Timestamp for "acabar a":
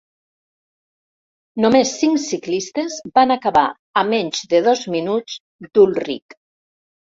3.37-4.05